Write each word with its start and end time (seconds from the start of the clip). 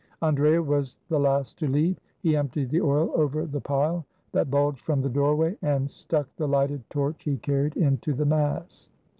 Andrea 0.23 0.63
was 0.63 0.97
the 1.09 1.19
last 1.19 1.59
to 1.59 1.67
leave. 1.67 1.99
He 2.21 2.35
emptied 2.35 2.71
the 2.71 2.81
oil 2.81 3.11
over 3.13 3.45
the 3.45 3.61
pile 3.61 4.03
that 4.31 4.49
bulged 4.49 4.81
from 4.81 5.03
the 5.03 5.09
doorway; 5.09 5.55
and 5.61 5.91
stuck 5.91 6.27
the 6.37 6.47
lighted 6.47 6.89
torch 6.89 7.21
he 7.23 7.37
carried 7.37 7.77
into 7.77 8.15
the 8.15 8.25
mass. 8.25 8.89